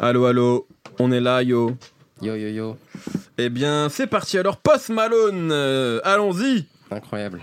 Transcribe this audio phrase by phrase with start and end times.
[0.00, 0.68] Allô, allô,
[1.00, 1.76] on est là, yo.
[2.22, 2.76] Yo yo yo.
[3.36, 6.66] Eh bien, c'est parti alors, Post Malone, euh, allons-y.
[6.92, 7.40] Incroyable.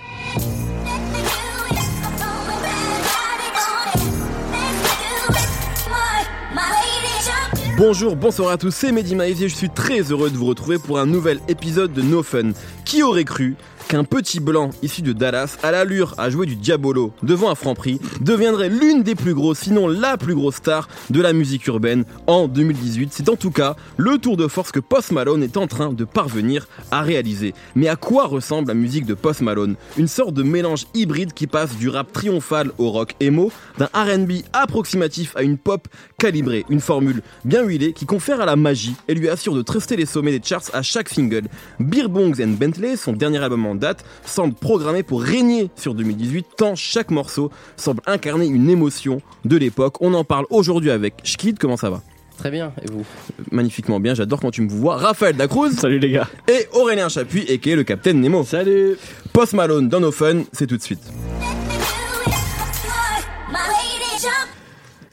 [7.77, 10.77] Bonjour, bonsoir à tous, c'est Mehdi Maizy et je suis très heureux de vous retrouver
[10.77, 12.51] pour un nouvel épisode de No Fun.
[12.85, 17.13] Qui aurait cru qu'un petit blanc issu de Dallas, à l'allure à jouer du diabolo
[17.23, 21.21] devant un franc prix, deviendrait l'une des plus grosses, sinon la plus grosse star de
[21.21, 23.09] la musique urbaine en 2018.
[23.11, 26.05] C'est en tout cas le tour de force que Post Malone est en train de
[26.05, 27.53] parvenir à réaliser.
[27.75, 29.75] Mais à quoi ressemble la musique de Post Malone?
[29.97, 34.43] Une sorte de mélange hybride qui passe du rap triomphal au rock emo, d'un RB
[34.53, 35.87] approximatif à une pop
[36.17, 39.95] calibrée, une formule bien huilée qui confère à la magie et lui assure de truster
[39.95, 41.43] les sommets des charts à chaque single.
[41.79, 46.45] Beer Bongs and Bentley, son dernier album en date, semble programmé pour régner sur 2018
[46.57, 50.01] tant chaque morceau semble incarner une émotion de l'époque.
[50.01, 52.01] On en parle aujourd'hui avec Schkid, comment ça va?
[52.37, 53.05] Très bien, et vous?
[53.51, 54.97] Magnifiquement bien, j'adore quand tu me vois.
[54.97, 56.27] Raphaël Dacruz Salut les gars.
[56.49, 58.43] et Aurélien Chapuis, et qui est le Capitaine Nemo.
[58.43, 58.97] Salut.
[59.31, 60.99] Post Malone dans nos fun, c'est tout de suite.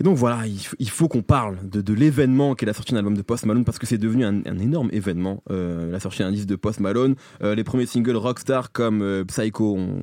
[0.02, 0.40] Et donc voilà,
[0.80, 3.64] il, faut qu'on parle de, de l'événement qu'est la sortie d'un album de Post Malone
[3.64, 5.44] parce que c'est devenu un, un énorme événement.
[5.52, 9.24] Euh, la sortie d'un disque de Post Malone, Euh, les premiers singles Rockstar comme euh,
[9.24, 10.02] Psycho ont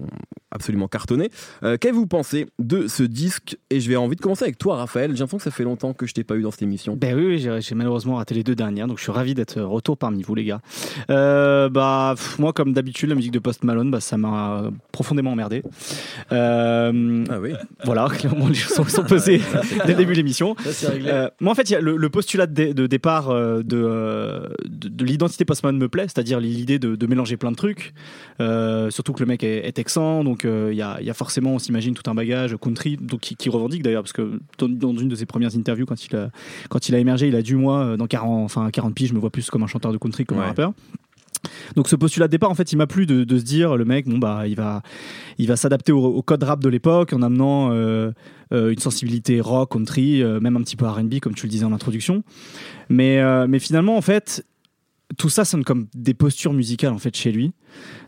[0.52, 1.30] absolument cartonné.
[1.62, 3.58] Qu'avez-vous pensé de ce disque?
[3.70, 5.12] Et je vais envie de commencer avec toi, Raphaël.
[5.12, 6.96] J'ai l'impression que ça fait longtemps que je t'ai pas eu dans cette émission.
[6.96, 9.96] Ben oui, oui, j'ai malheureusement raté les deux dernières, donc je suis ravi d'être retour
[9.98, 10.62] parmi vous les gars.
[11.08, 15.62] Bah pff, moi comme d'habitude la musique de Post Malone, bah ça m'a profondément emmerdé.
[16.32, 16.90] Ah
[17.40, 17.54] oui.
[17.84, 19.42] Voilà, clairement les choses sont, sont posées
[19.90, 20.56] dès le début de l'émission.
[21.06, 23.62] Euh, moi en fait, il y a le, le postulat de, dé- de départ euh,
[23.64, 27.52] de, euh, de, de l'identité Post Malone me plaît, c'est-à-dire l'idée de, de mélanger plein
[27.52, 27.94] de trucs.
[28.42, 31.10] Euh, surtout que le mec est, est texan, donc euh, il y, a, il y
[31.10, 34.40] a forcément, on s'imagine, tout un bagage country, donc qui, qui revendique d'ailleurs, parce que
[34.58, 36.30] dans, dans une de ses premières interviews, quand il a,
[36.70, 39.20] quand il a émergé, il a dit moi, dans 40, enfin 40 piges, je me
[39.20, 40.44] vois plus comme un chanteur de country que comme Ouais.
[40.46, 40.74] un rappeur.
[41.76, 44.08] Donc ce postulat de départ, en fait, il m'a plu de, se dire, le mec,
[44.08, 44.82] bon bah, il va,
[45.38, 48.12] il va s'adapter au, code rap de l'époque en amenant euh,
[48.54, 51.66] euh, une sensibilité rock, country, euh, même un petit peu R&B, comme tu le disais
[51.66, 52.24] en introduction.
[52.90, 54.46] Mais, mais finalement, en fait,
[55.18, 57.52] tout ça sonne comme des postures musicales en fait chez lui.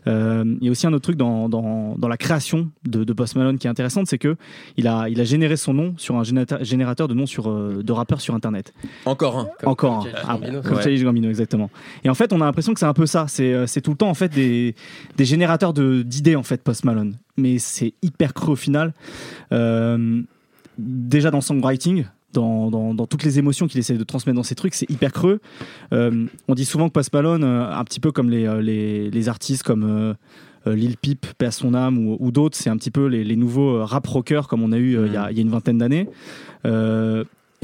[0.06, 3.12] Euh, il y a aussi un autre truc dans, dans, dans la création de, de
[3.12, 4.36] Post Malone qui est intéressante, c'est que
[4.76, 7.92] il a, il a généré son nom sur un générateur, de noms sur, euh, de
[7.92, 8.72] rappeurs sur Internet.
[9.04, 9.44] Encore un.
[9.60, 10.18] Comme- Encore comme un.
[10.26, 10.96] Ah, Gambino, comme ouais.
[11.02, 11.70] Gambino, exactement.
[12.04, 13.26] Et en fait, on a l'impression que c'est un peu ça.
[13.28, 14.74] C'est euh, c'est tout le temps en fait des,
[15.16, 17.16] des générateurs de- d'idées en fait Post Malone.
[17.36, 18.92] Mais c'est hyper creux au final.
[19.52, 20.22] Euh,
[20.78, 22.04] déjà dans le songwriting.
[22.32, 25.12] Dans, dans, dans toutes les émotions qu'il essaie de transmettre dans ses trucs, c'est hyper
[25.12, 25.40] creux.
[25.92, 29.10] Euh, on dit souvent que Post Malone, euh, un petit peu comme les, euh, les,
[29.10, 30.14] les artistes comme
[30.64, 33.36] Lil Peep, paix à son âme, ou, ou d'autres, c'est un petit peu les, les
[33.36, 35.50] nouveaux rap rockers comme on a eu euh, il y, a, il y a une
[35.50, 36.08] vingtaine d'années.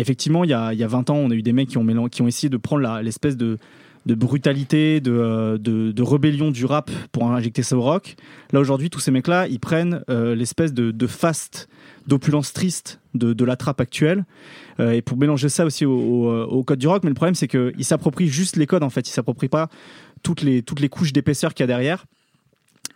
[0.00, 1.82] Effectivement, il y, a, y a 20 ans, on a eu des mecs qui ont,
[1.84, 3.58] mélan- qui ont essayé de prendre l'espèce de,
[4.06, 8.14] de brutalité, de, de, de rébellion du rap pour injecter ça au rock.
[8.52, 11.68] Là, aujourd'hui, tous ces mecs-là, ils prennent l'espèce de, de fast,
[12.06, 14.24] d'opulence triste de, la trappe actuelle,
[14.80, 15.92] euh, et pour mélanger ça aussi au,
[16.44, 17.02] au, code du rock.
[17.02, 19.08] Mais le problème, c'est qu'ils s'approprient juste les codes, en fait.
[19.08, 19.68] Ils s'approprient pas
[20.22, 22.04] toutes les, toutes les couches d'épaisseur qu'il y a derrière.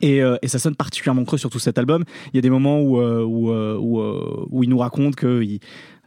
[0.00, 2.04] Et, euh, ça sonne particulièrement creux sur tout cet album.
[2.32, 5.42] Il y a des moments où, euh, où, euh, où, euh, il nous raconte que
[5.42, 5.60] il-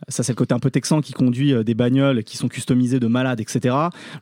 [0.09, 2.99] ça c'est le côté un peu texan qui conduit euh, des bagnoles qui sont customisées
[2.99, 3.73] de malades, etc.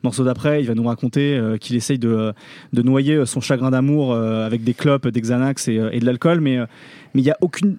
[0.04, 2.32] Morceau d'après, il va nous raconter euh, qu'il essaye de,
[2.72, 6.04] de noyer euh, son chagrin d'amour euh, avec des clopes, des Xanax et, euh, de
[6.04, 6.66] l'alcool, mais euh,
[7.14, 7.76] mais il y a aucune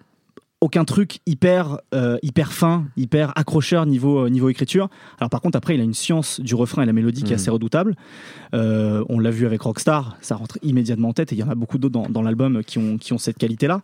[0.65, 4.89] aucun truc hyper euh, hyper fin, hyper accrocheur niveau euh, niveau écriture.
[5.19, 7.35] Alors par contre après il a une science du refrain et la mélodie qui est
[7.35, 7.41] Mhm.
[7.41, 7.95] assez redoutable.
[8.53, 11.49] Euh, on l'a vu avec Rockstar, ça rentre immédiatement en tête et il y en
[11.49, 13.81] a beaucoup d'autres dans, dans l'album qui ont qui ont cette qualité là.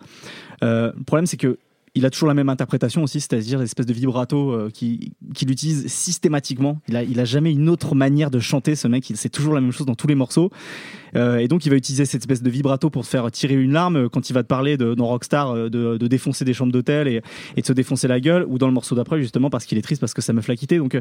[0.61, 1.57] le problème c'est que
[1.93, 5.87] il a toujours la même interprétation aussi, c'est-à-dire l'espèce de vibrato euh, qui- qu'il utilise
[5.87, 6.81] systématiquement.
[6.87, 9.11] Il a, jamais une autre manière de chanter, ce mec.
[9.15, 10.51] C'est toujours la même chose dans tous les morceaux.
[11.15, 13.73] Euh, et donc, il va utiliser cette espèce de vibrato pour te faire tirer une
[13.73, 17.07] larme euh, quand il va te parler de, dans Rockstar de, défoncer des chambres d'hôtel
[17.09, 17.21] et,
[17.59, 19.99] de se défoncer la gueule, ou dans le morceau d'après, justement, parce qu'il est triste,
[19.99, 20.77] parce que sa meuf l'a quitté.
[20.77, 20.97] Donc,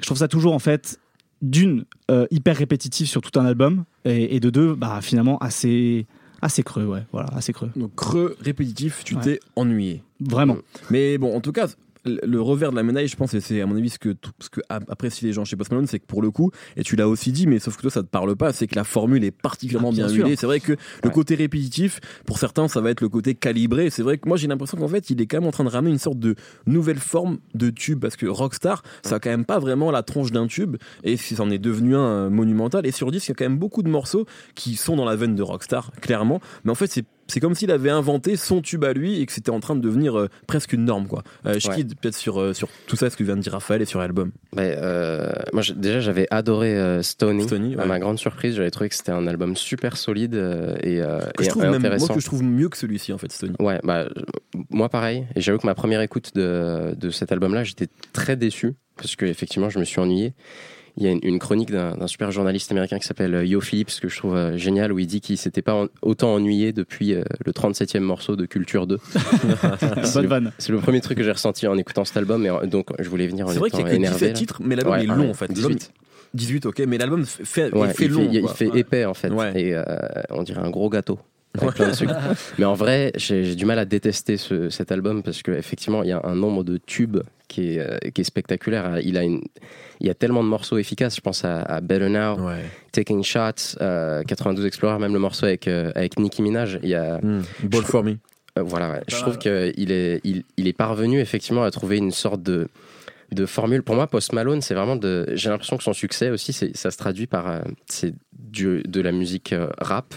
[0.00, 1.00] je trouve ça toujours, en fait,
[1.40, 1.84] d'une,
[2.30, 6.06] hyper répétitif sur tout un album, et, et de deux, bah, finalement, assez,
[6.42, 7.02] assez creux, ouais.
[7.12, 7.70] Voilà, assez creux.
[7.76, 9.22] Donc creux, répétitif, tu Ouais.
[9.22, 10.02] t'es ennuyé.
[10.20, 10.56] Vraiment.
[10.90, 11.66] Mais bon, en tout cas,
[12.06, 14.48] le- revers de la médaille, je pense, et c'est à mon avis ce que, ce
[14.50, 16.96] que ap- apprécient les gens chez Post Malone, c'est que pour le coup, et tu
[16.96, 19.24] l'as aussi dit, mais sauf que toi ça te parle pas, c'est que la formule
[19.24, 20.36] est particulièrement Ah, bien bien huilée.
[20.36, 23.90] C'est vrai que le côté répétitif, pour certains, ça va être le côté calibré.
[23.90, 25.68] C'est vrai que moi j'ai l'impression qu'en fait, il est quand même en train de
[25.70, 26.34] ramener une sorte de
[26.66, 30.30] nouvelle forme de tube, parce que Rockstar, ça a quand même pas vraiment la tronche
[30.32, 32.86] d'un tube, et ça en est devenu un monumental.
[32.86, 35.16] Et sur disque, il y a quand même beaucoup de morceaux qui sont dans la
[35.16, 38.84] veine de Rockstar, clairement, mais en fait, c'est c'est comme s'il avait inventé son tube
[38.84, 41.22] à lui et que c'était en train de devenir euh, presque une norme quoi.
[41.46, 43.84] Euh, Shkid, peut-être sur euh, sur tout ça ce que vient de dire Raphaël et
[43.84, 44.32] sur l'album.
[44.56, 47.46] Ouais, euh, moi, déjà, j'avais adoré Stony.
[47.74, 47.86] À ouais.
[47.86, 50.34] ma grande surprise, j'avais trouvé que c'était un album super solide
[50.82, 50.96] et,
[51.36, 52.14] Que et je trouve même moi intéressant.
[52.14, 53.54] que je trouve mieux que celui-ci en fait Stony.
[53.60, 55.26] Ouais, bah, je- moi pareil.
[55.34, 59.26] Et j'avoue que ma première écoute de, de cet album-là, j'étais très déçu parce que
[59.26, 60.32] effectivement, je me suis ennuyé.
[60.98, 64.00] Il y a une, une chronique d'un super journaliste américain qui s'appelle euh, Yo Phillips
[64.00, 67.12] que je trouve euh, génial où il dit qu'il s'était pas en- autant ennuyé depuis
[67.12, 68.98] euh, le 37e morceau de Culture 2.
[70.02, 70.52] C'est Bonne le- vanne.
[70.58, 73.08] C'est le premier truc que j'ai ressenti en écoutant cet album et en- donc je
[73.10, 74.14] voulais venir en C'est vrai qu'il y a que énervé.
[74.16, 74.34] 17 là.
[74.34, 75.48] titres mais l'album Ouais, est long ouais, en fait.
[75.48, 75.92] L'album- 18.
[76.34, 78.28] 18 ok mais l'album fait, Ouais, il fait long.
[78.32, 78.78] il, fait Ouais.
[78.80, 79.52] épais en fait Ouais.
[79.60, 79.82] et euh,
[80.30, 81.18] on dirait un gros gâteau
[81.58, 81.74] avec Ouais.
[81.74, 82.14] plein de sucre.
[82.58, 86.12] mais en vrai j'ai du mal à détester ce- cet album parce qu'effectivement il y
[86.12, 87.18] a un nombre de tubes
[87.48, 89.40] qui est, euh, qui est spectaculaire il a une
[90.00, 92.64] il y a tellement de morceaux efficaces je pense à, à Better Now Ouais.
[92.92, 96.94] Taking Shots euh, 92 Explorer même le morceau avec, euh, avec Nicki Minaj il y
[96.94, 97.42] a Hmm.
[97.64, 98.16] Ball for me.
[98.58, 99.02] euh, voilà, ouais.
[99.08, 102.68] je trouve qu'il est, il, il est parvenu effectivement à trouver une sorte de,
[103.32, 103.82] de formule.
[103.82, 105.26] Pour moi, Post Malone, c'est vraiment de.
[105.34, 109.12] J'ai l'impression que son succès aussi, ça se traduit par euh, c'est du- de la
[109.12, 110.14] musique euh, rap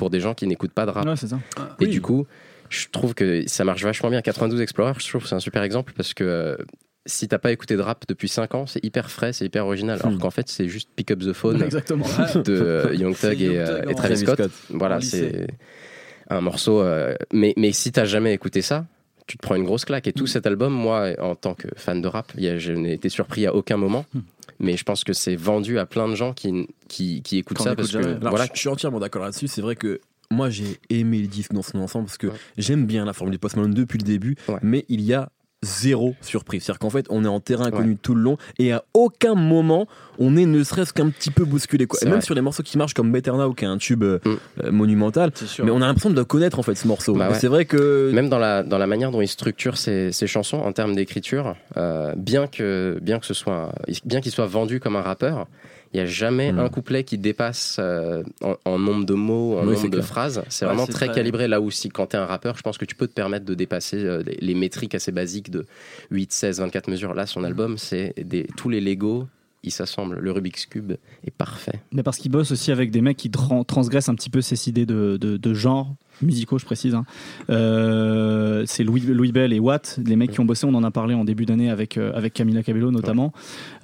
[0.00, 1.06] pour des gens qui n'écoutent pas de rap.
[1.06, 1.38] Ouais, c'est ça.
[1.78, 1.88] Et Oui.
[1.90, 2.26] du coup,
[2.70, 4.22] je trouve que ça marche vachement bien.
[4.22, 6.24] 92 Explorer, je trouve que c'est un super exemple parce que.
[6.24, 6.56] euh,
[7.06, 9.98] si t'as pas écouté de rap depuis 5 ans, c'est hyper frais, c'est hyper original.
[10.02, 10.18] Alors Hmm.
[10.18, 12.04] qu'en fait, c'est juste Pick Up the Phone Exactement.
[12.34, 14.50] de euh, Young Thug et, euh, et Travis Travis Scott.
[14.70, 15.46] Voilà, c'est
[16.28, 16.80] un morceau.
[16.82, 18.84] euh, mais, mais si t'as jamais écouté ça,
[19.26, 20.06] tu te prends une grosse claque.
[20.08, 23.46] Et tout cet album, moi, en tant que fan de rap, je n'ai été surpris
[23.46, 24.04] à aucun moment.
[24.60, 27.72] Mais je pense que c'est vendu à plein de gens qui, qui, qui écoutent ça
[27.72, 27.98] écoute parce que.
[28.16, 29.48] Alors, voilà, je, je suis entièrement d'accord là-dessus.
[29.48, 32.34] C'est vrai que moi, j'ai aimé le disque dans son ensemble parce que Ouais.
[32.58, 34.58] j'aime bien la formule du Post Malone depuis le début, Ouais.
[34.62, 35.30] mais il y a
[35.62, 36.62] zéro surprise.
[36.64, 39.86] C'est-à-dire qu'en fait, on est en terrain inconnu tout le long et à aucun moment
[40.18, 41.86] on est ne serait-ce qu'un petit peu bousculé.
[41.86, 41.98] Quoi.
[42.02, 42.20] Et même vrai.
[42.22, 44.36] sur les morceaux qui marchent comme Better Now, qui est un tube euh, Mm.
[44.64, 45.30] euh, monumental,
[45.62, 47.14] mais on a l'impression de connaître en fait ce morceau.
[47.14, 47.34] Bah ouais.
[47.34, 50.58] C'est vrai que même dans la, dans la manière dont il structure ses, ses chansons
[50.58, 53.72] en termes d'écriture, euh, bien, que, bien que ce soit,
[54.04, 55.46] bien qu'il soit vendu comme un rappeur,
[55.92, 59.66] il n'y a jamais un couplet qui dépasse euh, en, en nombre de mots, en
[59.66, 60.04] Oui, nombre de clair.
[60.06, 60.42] phrases.
[60.48, 61.48] C'est Ouais, vraiment très, très- calibré.
[61.48, 63.44] Là où, si, quand tu es un rappeur, je pense que tu peux te permettre
[63.44, 65.66] de dépasser euh, les, les métriques assez basiques de
[66.10, 67.14] 8, 16, 24 mesures.
[67.14, 68.14] Là, son album, c'est
[68.56, 69.26] tous les Lego,
[69.62, 70.18] ils s'assemblent.
[70.18, 70.92] Le Rubik's Cube
[71.24, 71.80] est parfait.
[71.92, 74.68] Mais parce qu'il bosse aussi avec des mecs qui tran- transgressent un petit peu ces
[74.68, 76.94] idées de, de, de genre musicaux, je précise.
[76.94, 77.04] hein.
[77.48, 80.90] Euh, c'est Louis, Louis Bell et Watt, les mecs qui ont bossé, on en a
[80.90, 83.32] parlé en début d'année avec, euh, avec Camila Cabello notamment.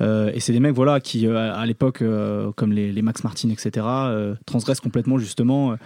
[0.00, 2.02] Euh, et c'est des mecs voilà, qui, à l'époque,
[2.56, 3.86] comme les, les Max Martin, etc.,
[4.46, 5.76] transgressent complètement justement.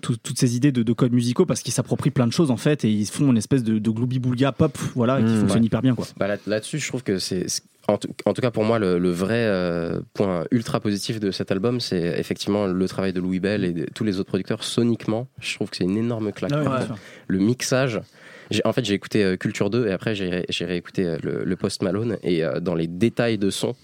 [0.00, 2.56] Tout- toutes ces idées de, de codes musicaux parce qu'ils s'approprient plein de choses en
[2.56, 5.66] fait et ils font une espèce de, de gloubi-boulga pop voilà qui Mmh, fonctionne ouais.
[5.66, 6.06] hyper bien quoi.
[6.16, 7.46] Bah, là- Là-dessus, je trouve que c'est.
[7.88, 11.30] En, tout- en tout cas, pour moi, le, le vrai euh, point ultra positif de
[11.30, 14.62] cet album, c'est effectivement le travail de Louis Bell et de tous les autres producteurs.
[14.62, 16.52] Soniquement, je trouve que c'est une énorme claque.
[16.54, 16.96] Ah ouais, Ouais.
[17.28, 18.00] Le mixage.
[18.50, 21.16] j'ai- En fait, j'ai écouté euh, Culture 2 et après, j'ai ré- j'ai réécouté euh,
[21.22, 22.18] le, le Post Malone.
[22.22, 23.74] Et euh, dans les détails de son,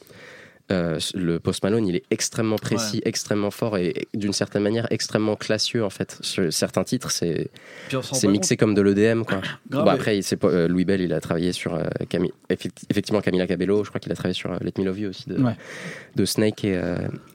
[0.72, 4.87] euh, le Post Malone, il est extrêmement précis, extrêmement fort et, et d'une certaine manière
[4.90, 6.16] extrêmement classieux en fait.
[6.22, 7.50] Sur certains titres, c'est
[8.28, 9.40] mixé comme de l'EDM quoi.
[9.70, 11.84] Bon, après, c'est euh, Louis Bell, il a travaillé sur euh,
[12.49, 13.84] effectivement Camila Cabello.
[13.84, 15.56] Je crois qu'il a travaillé sur Let Me Love You aussi de, Ouais.
[16.16, 16.81] de Snake et,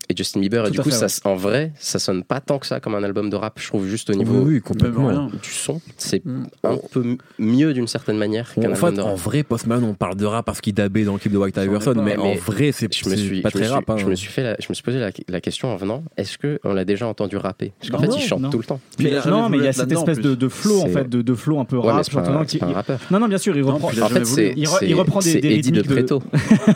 [0.09, 0.65] et Justin Bieber.
[0.67, 1.31] et du coup, fait, ça, ouais.
[1.31, 3.59] en vrai, ça sonne pas tant que ça comme un album de rap.
[3.59, 5.07] Je trouve juste au niveau oui, oui, Même complètement.
[5.07, 5.27] rien.
[5.41, 6.45] du son, c'est Mm.
[6.63, 9.17] un peu mieux d'une certaine manière qu'un En album fait, de en rap.
[9.17, 11.57] vrai, Post Malone, on parle de rap parce qu'il dabait dans le clip de White
[11.57, 13.15] en Iverson, mais, en vrai, c'est suis, pas je
[13.45, 13.89] me très suis- rap.
[13.89, 13.97] hein.
[13.97, 16.03] je me suis fait, la- je me suis posé la, la question en venant.
[16.17, 17.71] Est-ce que on l'a déjà entendu rapper?
[17.79, 18.49] Parce qu'en fait, non, il chante non.
[18.49, 18.79] tout le temps.
[18.97, 21.33] Puis non mais il y a cette en espèce de, flow en fait de, de
[21.35, 22.03] flow un peu rap
[23.11, 24.19] non non bien sûr il reprend il En fait,
[24.93, 26.19] reprend des- rythmiques de-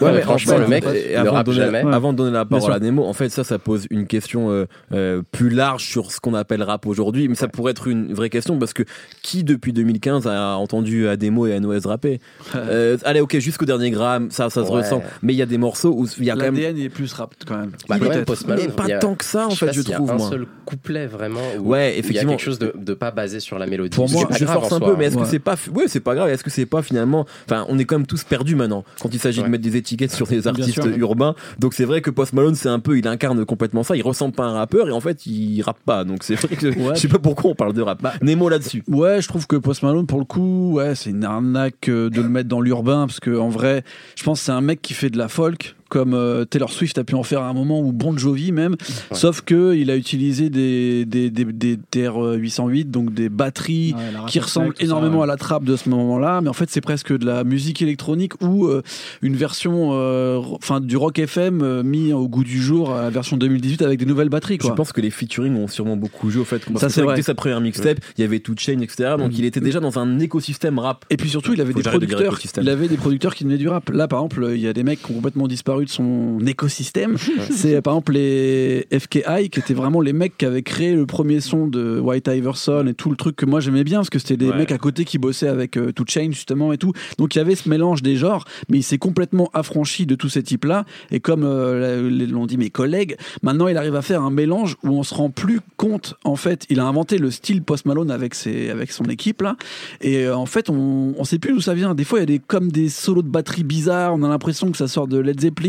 [0.02, 1.80] mais franchement, en le mec, et il ne avant, de rappe donner, jamais.
[1.94, 4.66] avant de donner la parole à Nemo, en fait, ça, ça pose une question euh,
[4.92, 8.30] euh, plus large sur ce qu'on appelle rap aujourd'hui, mais ça pourrait être une vraie
[8.30, 8.84] question parce que
[9.22, 12.20] qui depuis 2015 a entendu Ademo et Anoès rapper
[12.56, 14.78] Euh, Allez, ok, jusqu'au dernier gramme, ça, ça se Ouais.
[14.78, 16.56] ressent, mais il y a des morceaux où il y a quand même.
[16.56, 17.72] L'ADN est plus rap quand même.
[17.90, 19.82] Bah, quand même, Mais pas a- tant que ça, en je sais fait, pas je
[19.82, 20.30] s'il y a trouve, un moi.
[20.30, 22.32] seul couplet vraiment où Ouais, il y a effectivement.
[22.34, 23.96] quelque chose de, de pas basé sur la mélodie.
[23.96, 24.96] Pour moi, je grave force en un soi, peu, hein.
[25.00, 26.30] mais est-ce que c'est pas, ouais, c'est pas grave.
[26.30, 29.20] Est-ce que c'est pas finalement, enfin, on est quand même tous perdus maintenant quand il
[29.20, 31.36] s'agit de mettre des étiquettes sur des artistes urbains.
[31.60, 33.96] Donc c'est vrai que Post Malone, c'est un peu, il incarne complètement ça.
[33.96, 36.04] Il ressemble pas à un rappeur et en fait, il rappe pas.
[36.04, 36.92] Donc c'est vrai que Ouais.
[36.96, 38.02] je sais pas pourquoi on parle de rap.
[38.02, 38.84] Bah, Nemo là-dessus.
[38.88, 42.22] Ouais, je trouve que Post Malone, pour le coup, ouais, c'est une arnaque euh, de
[42.22, 43.84] le mettre dans l'urbain parce que en vrai,
[44.16, 46.98] je pense que c'est un mec qui fait de la folk comme euh, Taylor Swift
[46.98, 48.76] a pu en faire à un moment ou Bon Jovi même,
[49.12, 54.40] sauf que il a utilisé des des, des, des TR-808, donc des batteries Ouais, qui
[54.40, 55.24] Rattlesnake, ressemble tout ça, énormément ouais.
[55.24, 58.34] à la trappe de ce moment-là, mais en fait c'est presque de la musique électronique
[58.42, 58.82] ou euh,
[59.22, 63.10] une version, euh, enfin du rock FM euh, mis au goût du jour, à la
[63.12, 64.58] version 2018 avec des nouvelles batteries.
[64.60, 64.76] Je Quoi.
[64.76, 66.64] pense que les featuring ont sûrement beaucoup joué au fait.
[66.78, 67.16] Ça, c'est vrai.
[67.16, 69.16] Dès sa première mixtape, il y avait Two Chain, etc.
[69.18, 69.36] Donc Mm.
[69.38, 71.06] il était déjà dans un écosystème rap.
[71.10, 72.40] Et puis surtout, il avait Faut des de producteurs.
[72.62, 73.90] Il avait des producteurs qui venaient du rap.
[73.90, 77.18] Là, par exemple, il y a des mecs qui ont complètement disparu de son écosystème.
[77.52, 81.40] C'est par exemple les FKI qui étaient vraiment les mecs qui avaient créé le premier
[81.42, 84.38] son de White Iverson et tout le truc que moi j'aimais bien parce que c'était
[84.38, 84.58] des Ouais.
[84.58, 86.92] mecs à côté qui bossaient avec euh, Two Chainz justement et tout.
[87.18, 90.30] Donc il y avait ce mélange des genres, mais il s'est complètement affranchi de tous
[90.30, 90.86] ces types-là.
[91.12, 94.90] Et comme euh, l'ont dit mes collègues, maintenant il arrive à faire un mélange où
[94.90, 96.16] on se rend plus compte.
[96.24, 99.56] En fait, il a inventé le style Post Malone avec ses, avec son équipe là.
[100.02, 101.96] Et euh, en fait, on, on sait plus d'où ça vient.
[101.96, 104.14] Des fois, il y a des comme des solos de batterie bizarres.
[104.14, 105.63] On a l'impression que ça sort de Led Zeppelin.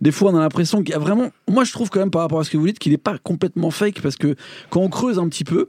[0.00, 1.30] Des fois, on a l'impression qu'il y a vraiment.
[1.48, 3.16] Moi, je trouve quand même par rapport à ce que vous dites qu'il n'est pas
[3.18, 4.34] complètement fake parce que
[4.70, 5.68] quand on creuse un petit peu,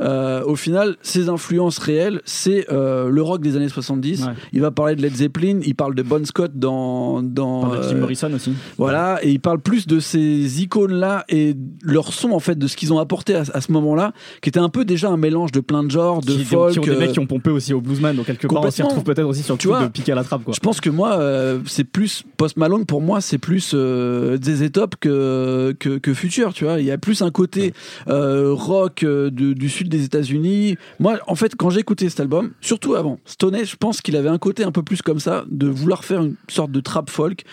[0.00, 4.24] euh, au final, ses influences réelles, c'est euh, le rock des années 70.
[4.24, 4.32] Ouais.
[4.52, 5.60] Il va parler de Led Zeppelin.
[5.64, 8.54] Il parle de Bon Scott dans dans Par de Jim euh, Morrison aussi.
[8.76, 12.76] voilà, et il parle plus de ces icônes-là et leur son, en fait, de ce
[12.76, 15.60] qu'ils ont apporté à, à ce moment-là, qui était un peu déjà un mélange de
[15.60, 16.72] plein de genres, de qui, folk.
[16.72, 18.82] qui ont des mecs qui ont pompé aussi au Bluesman, donc quelque part on s'y
[18.82, 20.54] retrouve peut-être aussi sur le Tu vois, de piquer à la trappe quoi.
[20.54, 24.70] Je pense que moi, euh, c'est plus Post Malone pour moi, c'est plus euh, ZZ
[24.72, 26.52] Top que, que que Future.
[26.52, 27.72] Tu vois, il y a plus un côté
[28.08, 30.76] euh, rock euh, de- du sud des États-Unis.
[30.98, 34.28] Moi, en fait, quand j'ai écouté cet album, surtout avant, Stoney, je pense qu'il avait
[34.28, 37.44] un côté un peu plus comme ça, de vouloir faire une sorte de trap folk.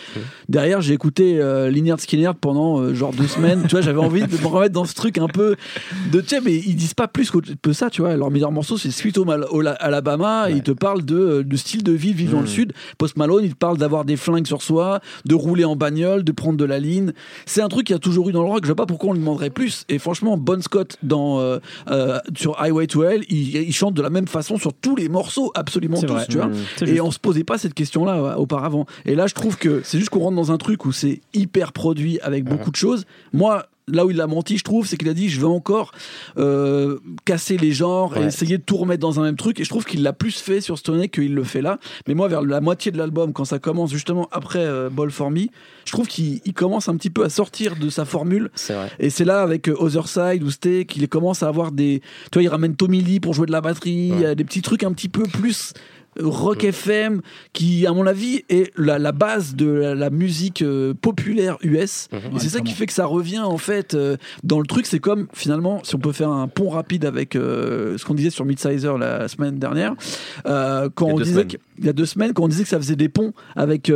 [0.50, 3.64] Derrière, j'ai écouté euh, Lynyrd Skynyrd pendant genre deux semaines.
[3.64, 5.56] tu vois, j'avais envie de me remettre dans ce truc un peu
[6.12, 7.90] de sais, mais ils disent pas plus que ça.
[7.90, 10.50] Tu vois, leur meilleur morceau c'est Sweet Home Al- Al- Alabama.
[10.50, 12.74] Et ils te parlent de, de style de vie, vivre dans le sud.
[12.98, 16.32] Post Malone, il te parle d'avoir des flingues sur soi, de rouler en bagnole, de
[16.32, 17.12] prendre de la ligne.
[17.46, 18.60] C'est un truc qu'il y a toujours eu dans le rock.
[18.64, 19.86] Je vois pas pourquoi on lui demanderait plus.
[19.90, 21.60] Et franchement, Bon Scott dans euh,
[21.90, 25.10] euh, sur Highway to Hell, il, il chante de la même façon sur tous les
[25.10, 26.08] morceaux, absolument tous.
[26.08, 26.26] vrai.
[26.30, 26.48] Tu vois.
[26.48, 26.88] Mmh.
[26.88, 28.86] Et on se posait pas cette question-là euh, auparavant.
[29.06, 31.74] Et là, je trouve que c'est juste qu'on rentre dans un truc où c'est hyper
[31.74, 33.06] produit avec beaucoup de choses.
[33.34, 35.92] Moi, là où il a menti, je trouve, c'est qu'il a dit je veux encore
[36.38, 39.60] euh, casser les genres et essayer de tout remettre dans un même truc.
[39.60, 41.80] Et je trouve qu'il l'a plus fait sur Stone qu'il le fait là.
[42.08, 45.32] Mais moi, vers la moitié de l'album, quand ça commence justement après euh, Ball for
[45.32, 45.48] Me,
[45.86, 48.50] je trouve qu'il il commence un petit peu à sortir de sa formule.
[48.70, 48.90] Vrai.
[49.00, 52.02] Et c'est là avec euh, Other Side ou Steak qu'il commence à avoir des.
[52.32, 54.36] Tu vois, il ramène Tommy Lee pour jouer de la batterie, Ouais.
[54.36, 55.74] des petits trucs un petit peu plus
[56.22, 57.22] rock FM
[57.54, 62.08] qui, à mon avis, est la, la base de la, la musique euh, populaire US.
[62.12, 62.20] Mhm.
[62.20, 64.86] Et Ouais, c'est ça qui fait que ça revient en fait euh, dans le truc.
[64.86, 68.30] C'est comme finalement, si on peut faire un pont rapide avec euh, ce qu'on disait
[68.30, 69.94] sur Midsizer la semaine dernière,
[70.48, 71.48] euh, quand Il y a on disait semaines.
[71.48, 73.90] que- il y a deux semaines, quand on disait que ça faisait des ponts avec.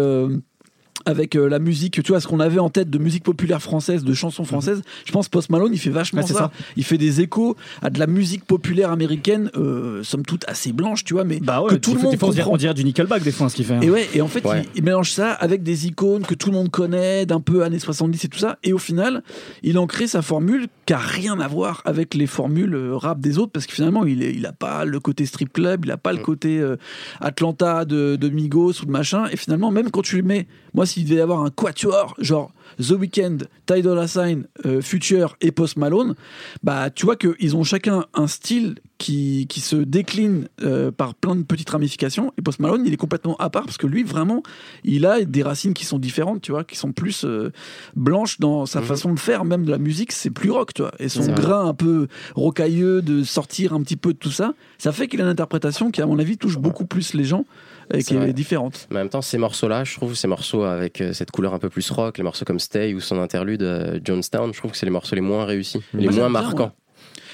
[1.05, 4.03] Avec euh, la musique, tu vois, ce qu'on avait en tête de musique populaire française,
[4.03, 6.33] de chansons françaises, je pense Post Malone, il fait vachement Ouais, ça.
[6.33, 6.51] ça.
[6.77, 11.03] Il fait des échos à de la musique populaire américaine, euh, somme toute assez blanche,
[11.03, 12.51] tu vois, mais Bah ouais, que tout le monde comprend.
[12.53, 13.73] on dirait du Nickelback des fois ce qu'il fait.
[13.75, 13.81] hein.
[13.81, 14.63] Et ouais, et en fait, Ouais.
[14.75, 17.79] il, il mélange ça avec des icônes que tout le monde connaît, d'un peu années
[17.79, 18.57] 70 et tout ça.
[18.63, 19.23] Et au final,
[19.63, 23.19] il en crée sa formule qui a rien à voir avec les formules euh, rap
[23.19, 25.91] des autres, parce que finalement, il, est, il a pas le côté strip club, il
[25.91, 26.75] a pas le côté euh,
[27.19, 29.25] Atlanta de, de Migos ou de machin.
[29.31, 32.51] Et finalement, même quand tu le mets, moi, s'il devait y avoir un quatuor, genre
[32.81, 36.15] The Weeknd, Ty Dolla Sign, euh, Future et Post Malone,
[36.63, 41.35] bah, tu vois qu'ils ont chacun un style qui, qui se décline euh, par plein
[41.35, 42.31] de petites ramifications.
[42.37, 44.41] Et Post Malone, il est complètement à part parce que lui, vraiment,
[44.83, 47.51] il a des racines qui sont différentes, tu vois, qui sont plus euh,
[47.95, 48.85] blanches dans sa Mhm.
[48.85, 50.93] façon de faire, même de la musique, c'est plus rock, tu vois.
[50.99, 54.91] Et son grain un peu rocailleux de sortir un petit peu de tout ça, ça
[54.91, 57.45] fait qu'il a une interprétation qui, à mon avis, touche beaucoup plus les gens
[57.93, 58.87] et qui est différente.
[58.89, 61.59] Mais en même temps, ces morceaux-là, je trouve, ces morceaux avec euh, cette couleur un
[61.59, 64.77] peu plus rock, les morceaux comme Stay ou son interlude euh, Jonestown, je trouve que
[64.77, 66.71] c'est les morceaux les moins réussis, les Moi, moins marquants.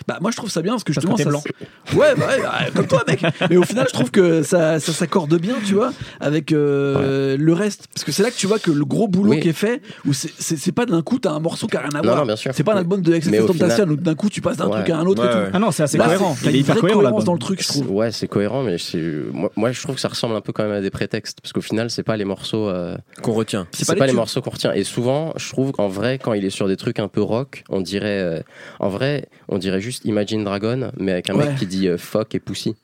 [0.07, 0.15] Moi.
[0.15, 1.59] Bah moi je trouve ça bien parce que Parce justement que t'es
[1.91, 4.79] ça ouais, bah, ouais, bah, comme toi mec mais au final je trouve que ça,
[4.79, 8.47] ça s'accorde bien tu vois avec euh, le reste parce que c'est là que tu
[8.47, 9.39] vois que le gros boulot Oui.
[9.39, 11.81] qui est fait où c'est- c'est c'est pas d'un coup t'as un morceau qui a
[11.81, 12.51] rien à Non, voir non, bien sûr.
[12.53, 14.67] c'est pas un album de Excess au Temptation final- où d'un coup tu passes d'un
[14.67, 14.77] Ouais.
[14.81, 15.49] truc à un autre Ouais, et tout ouais.
[15.53, 16.35] Ah non, c'est assez Là, cohérent.
[16.35, 17.91] c'est- il y a une hyper vraie cohérent cohérence là dans le truc je trouve
[17.91, 18.97] Ouais, c'est cohérent, mais c'est-
[19.33, 21.53] moi, moi, je trouve que ça ressemble un peu quand même à des prétextes, parce
[21.53, 23.67] qu'au final, c'est pas les morceaux, euh, Qu'on retient.
[23.71, 24.73] c'est pas pas, les morceaux qu'on retient.
[24.73, 27.63] Et souvent, je trouve qu'en vrai, quand il est sur des trucs un peu rock,
[27.69, 28.39] on dirait, euh,
[28.79, 31.47] en vrai, on dirait juste Imagine Dragon, mais avec un Ouais.
[31.49, 32.75] mec qui dit euh, fuck et pussy.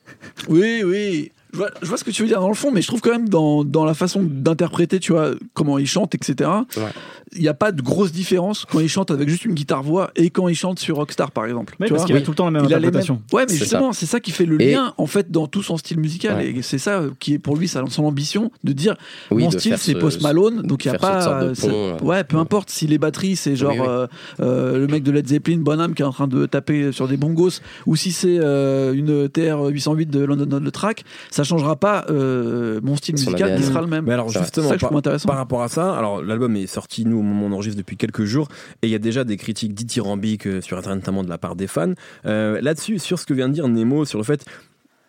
[0.48, 2.82] oui oui je vois, je vois ce que tu veux dire dans le fond, mais
[2.82, 6.50] je trouve quand même dans, dans la façon d'interpréter, tu vois, comment il chante, etc.
[6.78, 6.84] Ouais.
[7.36, 10.30] Il n'y a pas de grosse différence quand il chante avec juste une guitare-voix et
[10.30, 11.76] quand il chante sur Rockstar, par exemple.
[11.80, 13.16] Ouais, tu parce qu'il a tout le temps la même il a les interprétation.
[13.16, 15.48] mêmes- Ouais, mais C'est justement, c'est ça qui fait le Et- lien en fait dans
[15.48, 16.50] tout son style musical Ouais.
[16.52, 18.96] et c'est ça euh, qui est pour lui sa- son ambition de dire
[19.32, 21.98] Oui, mon de style c'est ce- Post Malone donc il y a pas pont, euh.
[22.04, 23.86] ouais peu importe si les batteries c'est genre Oui, oui.
[23.88, 24.08] euh,
[24.42, 27.18] euh, le mec de Led Zeppelin Bonham qui est en train de taper sur des
[27.18, 31.76] bongos ou si c'est euh, une TR 808 de London on the Track ça changera
[31.76, 34.06] pas euh, mon style Son musical qui sera le même.
[34.06, 35.28] Mais alors justement, ça que je par, trouve intéressant.
[35.28, 37.98] par rapport à ça, alors l'album est sorti nous au moment où on enregistre depuis
[37.98, 38.48] quelques jours
[38.82, 41.56] et il y a déjà des critiques dithyrambiques euh, sur internet notamment de la part
[41.56, 41.94] des fans.
[42.26, 44.46] Euh, Là-dessus, sur ce que vient de dire Nemo, sur le fait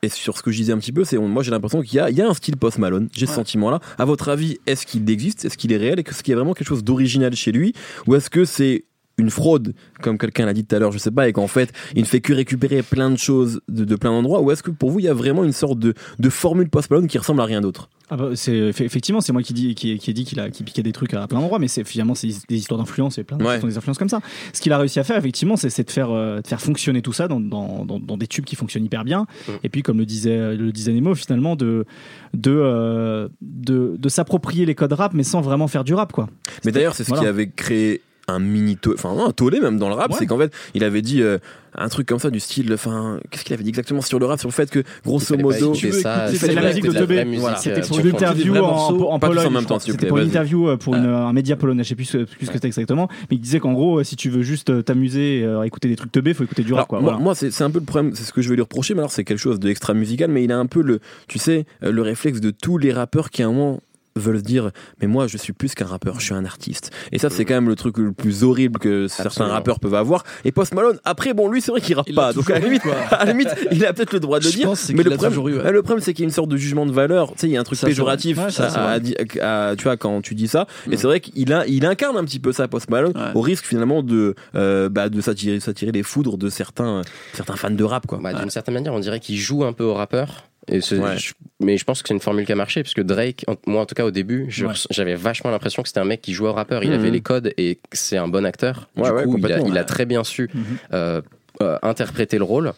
[0.02, 2.00] et sur ce que je disais un petit peu, c'est moi j'ai l'impression qu'il y
[2.00, 3.08] a, il y a un style post Malone.
[3.12, 3.80] J'ai ce sentiment-là.
[3.98, 6.52] À votre avis, est-ce qu'il existe, est-ce qu'il est réel, est-ce qu'il y a vraiment
[6.52, 7.72] quelque chose d'original chez lui,
[8.06, 8.84] ou est-ce que c'est
[9.18, 11.73] une fraude, comme quelqu'un l'a dit tout à l'heure, je sais pas, et qu'en fait,
[11.94, 14.71] il ne fait que récupérer plein de choses de, de plein d'endroits, ou est-ce que
[14.73, 17.40] pour vous, il y a vraiment une sorte de, de formule post Malone qui ressemble
[17.40, 17.88] à rien d'autre?
[18.11, 20.62] Ah bah, c'est effectivement c'est moi qui dis qui, qui ai dit qu'il a qui
[20.62, 23.38] piquait des trucs à plein d'endroits mais c'est finalement c'est des histoires d'influence et plein
[23.38, 23.59] de Ouais.
[23.59, 24.21] des influences comme ça.
[24.52, 27.00] Ce qu'il a réussi à faire effectivement c'est c'est de faire euh, de faire fonctionner
[27.00, 29.23] tout ça dans, dans, dans, dans des tubes qui fonctionnent hyper bien.
[29.49, 29.52] Mm.
[29.62, 31.87] et puis comme le disait le disait Nemo finalement de
[32.35, 36.28] de euh, de, de s'approprier les codes rap mais sans vraiment faire du rap quoi.
[36.66, 39.88] Mais d'ailleurs, c'est ce qui avait créé un mini to- enfin un tollé même dans
[39.88, 40.16] le rap, Ouais.
[40.18, 41.38] c'est qu'en fait, il avait dit euh,
[41.76, 44.38] un truc comme ça du style, enfin, qu'est-ce qu'il avait dit exactement sur le rap,
[44.38, 47.24] sur le fait que grosso modo, c'est la vrai, musique de la Teubé.
[47.36, 47.56] Voilà.
[47.56, 49.58] euh, C'était pour une interview en, Pologne.
[49.80, 52.26] C'était plaît, pour une interview pour une- un média polonais, je sais plus, ce- que
[52.52, 53.08] c'était exactement.
[53.30, 56.12] Mais il disait qu'en gros, euh, si tu veux juste t'amuser, euh, écouter des trucs
[56.12, 56.88] teubés, faut écouter du Alors, rap.
[56.88, 57.24] Quoi, moi, voilà.
[57.24, 59.00] moi, c'est c'est un peu le problème, c'est ce que je vais lui reprocher, mais
[59.00, 62.02] alors c'est quelque chose d'extra musical, mais il a un peu le, tu sais, le
[62.02, 63.80] réflexe de tous les rappeurs qui à un moment
[64.16, 67.18] veulent se dire mais moi je suis plus qu'un rappeur je suis un artiste et
[67.18, 70.52] ça c'est quand même le truc le plus horrible que certains rappeurs peuvent avoir et
[70.52, 72.83] Post Malone après bon lui c'est vrai qu'il rappe Il pas donc à la limite
[72.83, 72.94] quoi.
[73.11, 75.30] à la limite il a peut-être le droit de le Je dire mais le problème,
[75.30, 75.66] toujours eu, ouais.
[75.66, 77.47] euh, le problème c'est qu'il y a une sorte de jugement de valeur tu sais
[77.49, 78.38] il y a un truc Ça, péjoratif.
[78.38, 78.99] Ouais, ça,
[79.42, 80.97] à- tu vois quand tu dis ça et Mm.
[80.97, 83.30] c'est vrai qu'il a, il incarne un petit peu ça Post Malone Ouais.
[83.35, 87.02] au risque finalement de euh, bah, de s'attirer s'attirer les foudres de certains
[87.33, 89.85] certains fans de rap quoi Bah, D'une certaine manière, on dirait qu'il joue un peu
[89.85, 90.44] au rappeur.
[90.68, 91.18] Et c'est- Ouais.
[91.18, 93.56] je- mais je pense que c'est une formule qui a marché, parce que Drake, en-
[93.66, 94.73] moi en tout cas au début, Ouais.
[94.90, 96.83] j'avais vachement l'impression que c'était un mec qui jouait au rappeur.
[96.85, 96.99] Il Mhm.
[96.99, 98.88] avait les codes et c'est un bon acteur.
[98.97, 100.64] Du coup, il a, il très bien su Mhm.
[100.94, 101.21] euh,
[101.62, 102.73] euh, interpréter le rôle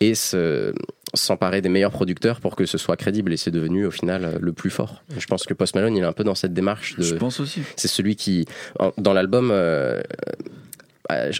[0.00, 0.72] et se-
[1.14, 3.32] s'emparer des meilleurs producteurs pour que ce soit crédible.
[3.32, 5.02] Et c'est devenu au final euh, le plus fort.
[5.18, 7.38] Je pense que Post Malone, il est un peu dans cette démarche de je pense
[7.40, 8.46] aussi c'est celui qui,
[8.96, 10.00] dans l'album, euh,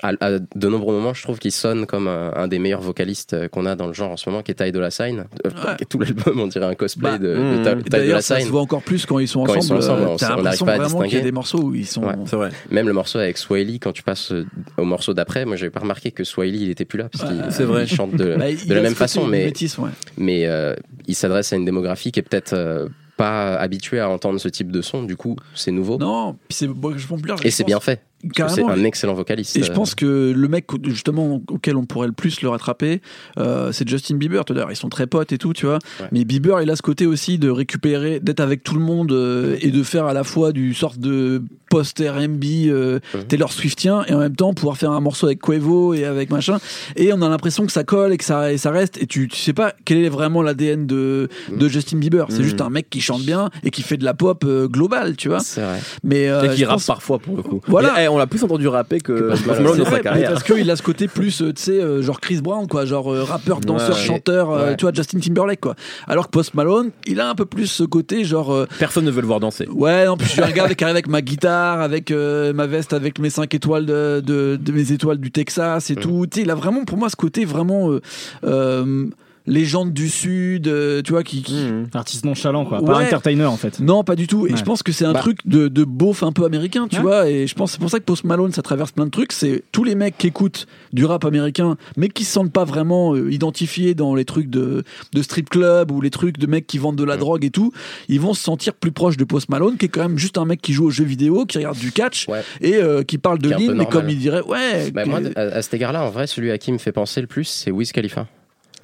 [0.03, 3.49] à, de nombreux moments, je trouve qu'il sonne comme un, un des meilleurs vocalistes euh,
[3.49, 5.25] qu'on a dans le genre en ce moment, qui est Ty Dolla Sign.
[5.47, 5.77] Euh, Ouais.
[5.89, 7.35] Tout l'album, on dirait un cosplay Bah, de, de.
[7.35, 8.47] Ty- Et Ty Dolla D'ailleurs, ça Sign.
[8.47, 9.83] se voit encore plus quand ils sont Quand ils ensemble.
[9.83, 11.23] sont ensemble, euh, on- n'arrive pas à vraiment qu'il y a distinguer.
[11.25, 12.03] des morceaux où ils sont.
[12.05, 12.15] Ouais.
[12.27, 14.47] c'est vrai Même le morceau avec Swahili, quand tu passes euh,
[14.79, 17.37] au morceau d'après, moi j'avais pas remarqué que Swahili il était plus là parce qu'il
[17.41, 17.85] Ouais, c'est vrai.
[17.85, 19.77] il chante de, Bah, de il la même façon, mais, métis,
[20.17, 20.75] mais euh,
[21.07, 24.73] il s'adresse à une démographie qui est peut-être euh, pas habituée à entendre ce type
[24.73, 25.03] de son.
[25.03, 28.01] Du coup, c'est nouveau Non, puis c'est moi, je plus et c'est bien fait.
[28.49, 29.57] C'est un excellent vocaliste.
[29.57, 33.01] Et je euh, pense que le mec justement auquel on pourrait le plus le rattraper,
[33.39, 34.45] euh, c'est Justin Bieber.
[34.45, 35.79] Tout à l'heure, ils sont très potes et tout, tu vois.
[36.01, 36.07] Ouais.
[36.13, 39.57] Mais Bieber, il a ce côté aussi de récupérer, d'être avec tout le monde euh,
[39.61, 43.25] et de faire à la fois du sorte de post R&B euh, Mhm.
[43.25, 46.59] Taylor Swiftien et en même temps pouvoir faire un morceau avec Quavo et avec machin.
[46.97, 48.99] Et on a l'impression que ça colle et que ça, et ça reste.
[49.03, 52.27] Et tu, tu sais pas quel est vraiment l'ADN de, de Justin Bieber.
[52.29, 52.43] C'est Mhm.
[52.45, 55.29] juste un mec qui chante bien et qui fait de la pop euh, globale, tu
[55.29, 55.41] vois.
[55.41, 55.79] c'est vrai.
[56.05, 58.03] Mais euh, et qui rappe pense- parfois pour le coup Voilà.
[58.05, 59.79] Et, on l'a plus entendu rapper que, Post Malone.
[59.79, 62.41] Dans sa carrière parce qu'il a ce côté plus, euh, tu sais, euh, genre Chris
[62.41, 65.75] Brown, quoi, genre euh, rappeur, danseur, chanteur, tu vois, Justin Timberlake, quoi.
[66.07, 69.21] Alors que Post Malone, il a un peu plus ce côté, genre, personne ne veut
[69.21, 72.53] le voir danser ouais, en plus, je suis un gars avec, ma guitare, avec euh,
[72.53, 76.01] ma veste, avec mes 5 étoiles de, de, de mes étoiles du Texas et Mhm.
[76.03, 76.27] tout.
[76.31, 78.01] Tu sais, il a vraiment, pour moi, ce côté vraiment euh,
[78.45, 79.07] euh,
[79.47, 81.87] légende du Sud, euh, tu vois, qui, qui- Mhm.
[81.95, 82.81] Artiste nonchalant, quoi.
[82.83, 83.07] Pas Ouais.
[83.07, 83.81] entertainer, en fait.
[83.81, 84.47] Non, pas du tout.
[84.47, 84.57] Et Ouais.
[84.57, 85.21] je pense que c'est un Bah.
[85.21, 87.03] truc de, de beauf un peu américain, tu Ouais.
[87.03, 87.29] vois.
[87.29, 89.33] Et je pense c'est pour ça que Post Malone, ça traverse plein de trucs.
[89.33, 93.15] C'est tous les mecs qui écoutent du rap américain, mais qui se sentent pas vraiment
[93.15, 96.79] euh, identifiés dans les trucs de, de strip club ou les trucs de mecs qui
[96.79, 97.19] vendent de la Ouais.
[97.19, 97.73] drogue et tout.
[98.09, 100.45] Ils vont se sentir plus proches de Post Malone, qui est quand même juste un
[100.45, 102.43] mec qui joue aux jeux vidéo, qui regarde du catch Ouais.
[102.61, 105.63] et euh, qui parle de ligne, mais comme il dirait, ouais, Bah, moi, à, à
[105.63, 108.27] cet égard-là, en vrai, celui à qui me fait penser le plus, c'est Wiz Khalifa.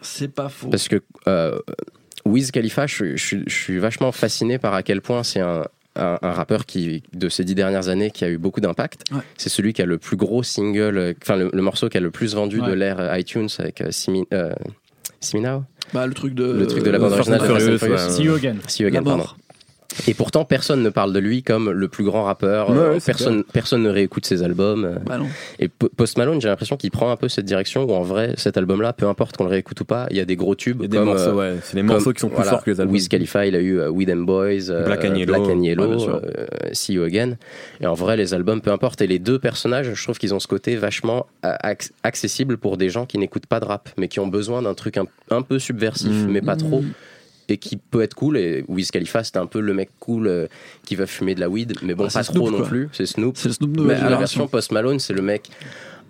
[0.02, 0.68] C'est pas faux.
[0.68, 1.58] Parce que euh,
[2.24, 5.64] Wiz Khalifa, je, je- je suis vachement fasciné par à quel point c'est un,
[5.96, 9.04] un, un rappeur qui, de ces dix dernières années qui a eu beaucoup d'impact.
[9.12, 9.20] Ouais.
[9.36, 12.10] C'est celui qui a le plus gros single, enfin le, le morceau qui a le
[12.10, 14.52] plus vendu de l'ère euh, iTunes avec euh, Simi, euh,
[15.20, 15.64] Siminao.
[15.94, 18.10] Bah, le truc de Le truc de la bande originale de Fast and Furious.
[18.10, 18.56] See you again.
[18.68, 19.24] See you la again, pardon.
[20.06, 22.70] Et pourtant, personne ne parle de lui comme le plus grand rappeur.
[22.70, 24.84] Ouais, Euh, ouais, personne, personne ne réécoute ses albums.
[24.84, 25.26] Euh, Bah non.
[25.58, 28.56] Et Post Malone, j'ai l'impression qu'il prend un peu cette direction où en vrai, cet
[28.56, 30.96] album-là, peu importe qu'on le réécoute ou pas, il y a des gros tubes des
[30.96, 31.58] comme, morceaux, euh, ouais.
[31.62, 32.94] C'est les comme, morceaux qui sont plus voilà, forts que les albums.
[32.94, 35.34] Wiz Khalifa, il a eu We Them Boys, Black and Yellow.
[35.42, 36.22] Black and Yellow, Ouais, bien sûr.
[36.72, 37.36] See You Again.
[37.80, 39.00] Et en vrai, les albums, peu importe.
[39.02, 42.88] Et les deux personnages, je trouve qu'ils ont ce côté vachement acc- accessible pour des
[42.90, 45.58] gens qui n'écoutent pas de rap, mais qui ont besoin d'un truc un, un peu
[45.58, 46.28] subversif, Mm.
[46.30, 46.82] mais pas trop.
[47.48, 48.36] Et qui peut être cool.
[48.36, 50.46] Et Wiz Khalifa, c'était un peu le mec cool euh,
[50.84, 52.88] qui va fumer de la weed, mais bon, Ah, pas Snoop, trop non plus.
[52.92, 53.36] C'est Snoop.
[53.38, 54.46] C'est le Snoop de Mais nouvelle à la version.
[54.48, 55.50] Post Malone, c'est le mec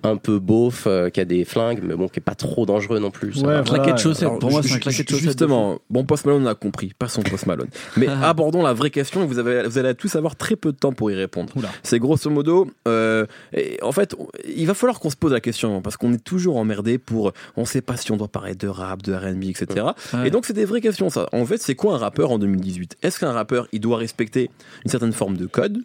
[0.02, 2.98] un peu beauf, euh, qui a des flingues, mais bon, qui est pas trop dangereux
[2.98, 3.36] non plus.
[3.36, 3.62] Ouais, voilà.
[3.62, 4.28] Claquette chaussette.
[4.28, 5.24] Alors, Pour moi, c'est un claquette chaussette.
[5.24, 7.68] Justement, bon, Post Malone on a compris, pas son Post Malone.
[7.96, 10.76] Mais abordons la vraie question et vous, avez, vous allez tous avoir très peu de
[10.76, 11.52] temps pour y répondre.
[11.82, 14.14] C'est grosso modo, euh, et en fait,
[14.48, 17.64] il va falloir qu'on se pose la question parce qu'on est toujours emmerdé pour, on
[17.64, 19.86] sait pas si on doit parler de rap, de R&B, etc.
[20.14, 20.28] Ouais.
[20.28, 21.28] Et donc c'est des vraies questions ça.
[21.32, 24.50] En fait, c'est quoi un rappeur en 2018 Est-ce qu'un rappeur, il doit respecter
[24.84, 25.82] une certaine forme de code?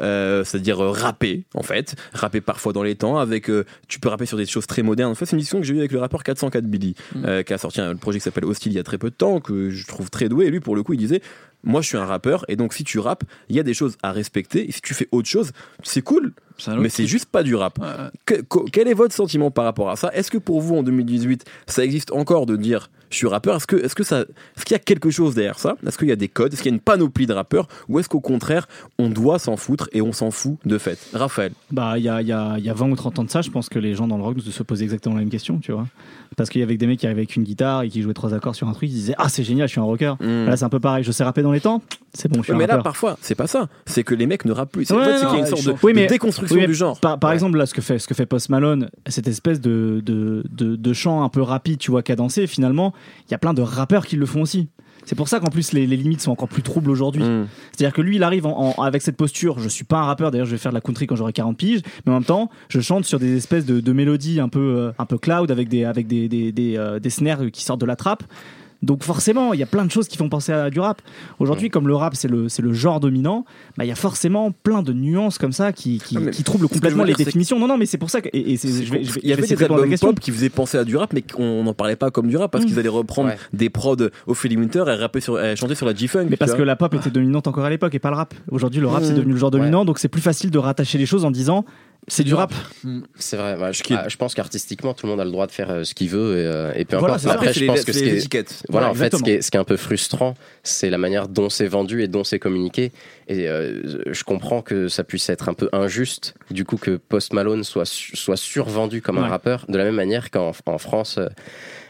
[0.00, 4.08] Euh, c'est-à-dire euh, rapper en fait, rapper parfois dans les temps avec euh, tu peux
[4.08, 5.12] rapper sur des choses très modernes.
[5.12, 7.42] En fait, c'est une discussion que j'ai eue avec le rappeur 404 Billy Mm.
[7.44, 9.40] qui a sorti un projet qui s'appelle Hostile il y a très peu de temps
[9.40, 11.20] que je trouve très doué et lui pour le coup, il disait
[11.62, 13.96] moi je suis un rappeur et donc si tu rappes, il y a des choses
[14.02, 16.32] à respecter et si tu fais autre chose, c'est cool,
[16.78, 17.78] mais c'est juste pas du rap.
[18.24, 18.42] Que-
[18.72, 20.10] quel est votre sentiment par rapport à ça?
[20.14, 23.56] Est-ce que pour vous en 2018, ça existe encore de dire je suis rappeur?
[23.56, 25.76] Est-ce que est-ce que ça est-ce qu'il y a quelque chose derrière ça?
[25.86, 26.52] Est-ce qu'il y a des codes?
[26.52, 27.68] Est-ce qu'il y a une panoplie de rappeurs?
[27.88, 28.66] Ou est-ce qu'au contraire,
[28.98, 30.98] on doit s'en foutre et on s'en fout de fait?
[31.12, 31.52] Raphaël.
[31.70, 33.30] Bah, il y a, il y, a, il y a 20 ou 30 ans de
[33.30, 35.58] ça, je pense que les gens dans le rock se posaient exactement la même question,
[35.58, 35.86] tu vois.
[36.36, 38.34] Parce qu'il y avait des mecs qui arrivaient avec une guitare et qui jouaient trois
[38.34, 40.14] accords sur un truc, ils disaient Ah, c'est génial, je suis un rocker.
[40.20, 40.46] Hmm.
[40.46, 42.50] Là, c'est un peu pareil, je sais rapper dans les temps, c'est bon, je suis
[42.52, 42.82] Ouais, un mais là, rappeur.
[42.84, 43.68] parfois, c'est pas ça.
[43.86, 44.84] C'est que les mecs ne rappent plus.
[44.86, 46.06] C'est Ouais, en fait, c'est non, qu'il y a une sorte de, oui, de mais-
[46.46, 46.98] déconstruction Oui, mais du genre.
[47.00, 47.34] Par, par Ouais.
[47.34, 50.76] exemple, là, ce que fait, ce que fait Post Malone, cette espèce de, de, de,
[50.76, 52.92] de chant un peu rapide, tu vois, cadencé, finalement,
[53.28, 54.68] il y a plein de rappeurs qui le font aussi.
[55.04, 57.22] C'est pour ça qu'en plus, les, les limites sont encore plus troubles aujourd'hui.
[57.22, 57.46] Hmm.
[57.70, 59.60] C'est-à-dire que lui, il arrive en- en- avec cette posture.
[59.60, 61.56] Je suis pas un rappeur, d'ailleurs, je vais faire de la country quand j'aurai 40
[61.56, 64.58] piges, mais en même temps, je chante sur des espèces de, de mélodies un peu,
[64.76, 67.80] euh, un peu cloud avec des, avec des, des, des, euh, des snares qui sortent
[67.80, 68.24] de la trappe.
[68.82, 71.00] Donc forcément, il y a plein de choses qui font penser à du rap.
[71.38, 73.44] Aujourd'hui, comme le rap, c'est le, c'est le genre dominant,
[73.76, 77.14] bah, il y a forcément plein de nuances comme ça qui, qui, troublent complètement les
[77.14, 77.58] définitions.
[77.58, 78.28] Non, non, mais c'est pour ça que...
[78.32, 80.50] Et, et c'est- je vais, je vais- il y avait des albums pop qui faisaient
[80.50, 82.68] penser à du rap, mais qu'on n'en parlait pas comme du rap parce Mm.
[82.68, 83.38] qu'ils allaient reprendre Ouais.
[83.52, 86.26] des prods Ophélie Winter et rapper sur, et chanter sur la G-Funk.
[86.30, 88.34] Mais parce que la pop était dominante encore à l'époque et pas le rap.
[88.50, 89.16] Aujourd'hui, le rap, c'est Mmh.
[89.16, 89.58] devenu le genre Ouais.
[89.58, 91.64] dominant, donc c'est plus facile de rattacher les choses en disant
[92.08, 92.52] c'est du rap.
[93.16, 93.56] C'est vrai.
[93.56, 95.84] bah, je, ah, je pense qu'artistiquement, tout le monde a le droit de faire euh,
[95.84, 97.34] ce qu'il veut et, euh, et peu Voilà, importe.
[97.34, 98.64] Après, je pense que c'est ce qui est.
[98.68, 100.98] Voilà, Ouais, en fait, ce qui, est, ce qui est un peu frustrant, c'est la
[100.98, 102.92] manière dont c'est vendu et dont c'est communiqué.
[103.28, 107.32] Et euh, je comprends que ça puisse être un peu injuste, du coup, que Post
[107.32, 111.26] Malone soit, soit survendu comme un rappeur, de la même manière qu'en en France, euh,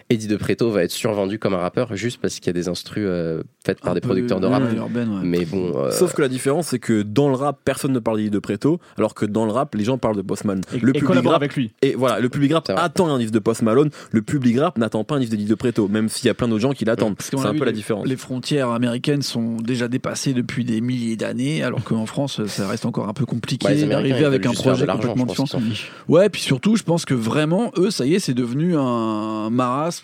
[0.08, 2.68] Eddie De Preto va être survendu comme un rappeur juste parce qu'il y a des
[2.68, 4.62] instrus euh, faites par Un des producteurs de rap.
[4.62, 5.20] ouais, urbaine, ouais.
[5.24, 8.18] Mais bon, euh, Sauf que la différence, c'est que dans le rap, personne ne parle
[8.18, 10.60] d'Eddie de Preto, alors que dans le rap, les gens parlent de Postman.
[10.72, 11.72] Et, le et public collabore rap, avec lui.
[11.82, 15.02] et voilà, le public rap attend un livre de Post Malone, le public rap n'attend
[15.02, 17.16] pas un livre d'Eddie de Preto, même s'il y a plein d'autres gens qui l'attendent.
[17.18, 18.06] C'est un peu la différence.
[18.06, 22.86] Les frontières américaines sont déjà dépassées depuis des milliers d'années, alors qu'en France, ça reste
[22.86, 25.62] encore un peu compliqué bah, les Américains, d'arriver avec un projet complètement différent.
[26.08, 29.50] Ouais, puis surtout, je pense que vraiment, eux, ça y est, c'est devenu un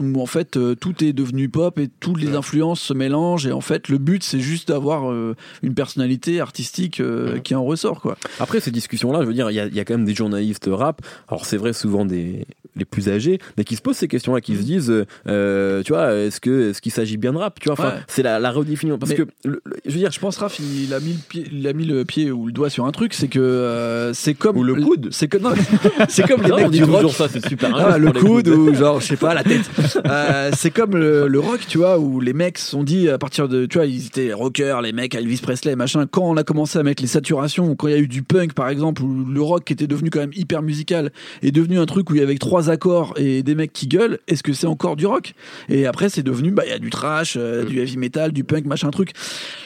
[0.00, 3.46] marasme où en fait euh, tout est devenu pop et toutes les influences se mélangent.
[3.46, 7.64] Et en fait, le but, c'est juste d'avoir euh, une personnalité artistique euh, qui en
[7.64, 8.16] ressort, quoi.
[8.40, 11.02] Après ces discussions-là, je veux dire, il y, y a quand même des journalistes rap,
[11.28, 14.56] alors c'est vrai souvent des les plus âgés, mais qui se posent ces questions-là, qui
[14.56, 14.92] se disent,
[15.28, 18.00] euh, tu vois, est-ce que est-ce qu'il s'agit bien de rap, tu vois, enfin, Ouais.
[18.08, 20.58] c'est la, la redéfinition, parce Mais- que le- le- je veux dire, Je pense, Raph,
[20.61, 22.92] il a mis le pied, il a mis le pied ou le doigt sur un
[22.92, 25.08] truc, c'est que euh, c'est comme Ou le coude.
[25.11, 25.38] c'est que
[26.08, 26.94] c'est comme les Non, mecs on dit du rock.
[26.96, 27.74] toujours ça, c'est super.
[27.74, 29.62] Ah, injuste le coude ou genre je sais pas la tête
[30.06, 33.18] Euh, c'est comme le, le rock tu vois où les mecs se sont dit à
[33.18, 36.44] partir de tu vois ils étaient rockers les mecs Elvis Presley machin quand on a
[36.44, 39.02] commencé à mettre les saturations ou quand il y a eu du punk par exemple
[39.02, 42.14] où le rock qui était devenu quand même hyper musical est devenu un truc où
[42.14, 44.96] il y avait que trois accords et des mecs qui gueulent est-ce que c'est encore
[44.96, 45.35] du rock?
[45.68, 48.44] Et après c'est devenu bah il y a du trash euh, du heavy metal du
[48.44, 49.12] punk machin truc.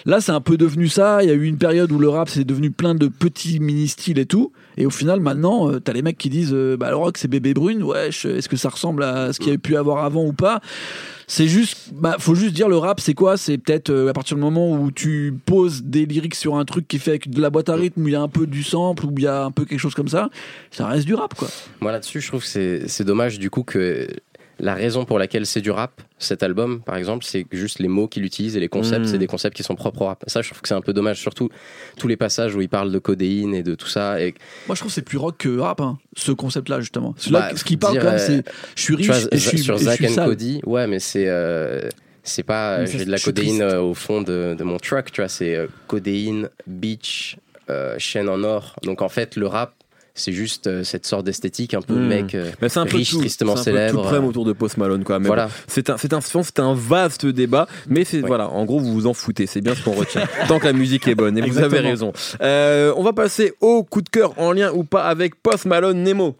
[0.04, 1.22] Là c'est un peu devenu ça.
[1.22, 3.88] Il y a eu une période où le rap c'est devenu plein de petits mini
[3.88, 6.90] styles et tout et au final, maintenant, euh, t'as les mecs qui disent euh, bah,
[6.90, 7.82] le rock, c'est bébé brune.
[7.82, 10.60] Wesh, est-ce que ça ressemble à ce qu'il y a pu avoir avant ou pas?
[11.28, 13.36] C'est juste, bah, faut juste dire le rap, c'est quoi?
[13.36, 16.86] C'est peut-être euh, à partir du moment où tu poses des lyrics sur un truc
[16.86, 18.62] qui fait avec de la boîte à rythme, où il y a un peu du
[18.62, 20.30] sample, où il y a un peu quelque chose comme ça,
[20.70, 21.48] ça reste du rap, quoi.
[21.80, 24.06] Moi là-dessus, je trouve que c'est dommage du coup que
[24.58, 27.88] la raison pour laquelle c'est du rap, cet album par exemple, c'est que juste les
[27.88, 29.08] mots qu'il utilise et les concepts, Mm.
[29.08, 30.24] c'est des concepts qui sont propres au rap.
[30.26, 31.48] Ça, je trouve que c'est un peu dommage, surtout
[31.98, 34.20] tous les passages où il parle de codéine et de tout ça.
[34.20, 34.34] Et
[34.66, 37.14] Moi, je trouve que c'est plus rock que rap, hein, ce concept-là, justement.
[37.30, 38.42] Bah, ce qui parle euh, c'est
[38.74, 39.88] je suis riche vois, et je suis, sur suis
[40.18, 40.24] and.
[40.26, 41.88] Cody, ouais, mais c'est euh,
[42.22, 45.28] C'est pas j'ai de la codéine euh, au fond de, de mon truck, tu vois,
[45.28, 47.36] c'est euh, codéine, beach,
[47.70, 48.74] euh, chaîne en or.
[48.82, 49.74] Donc en fait, le rap,
[50.16, 52.08] c'est juste euh, cette sorte d'esthétique un peu Hmm.
[52.08, 54.10] mec euh, Mais c'est un peu riche, tout, tristement c'est un peu célèbre.
[54.10, 55.18] tout autour de Post Malone, quoi.
[55.20, 55.46] Mais voilà.
[55.46, 58.26] bon, c'est un, c'est un, c'est un vaste débat, mais c'est Ouais.
[58.26, 58.48] voilà.
[58.48, 59.46] En gros, vous vous en foutez.
[59.46, 60.24] C'est bien ce qu'on retient.
[60.48, 61.78] Tant que la musique est bonne, et vous Exactement.
[61.78, 62.12] avez raison.
[62.40, 66.02] Euh, on va passer au coup de cœur en lien ou pas avec Post Malone
[66.02, 66.36] Nemo.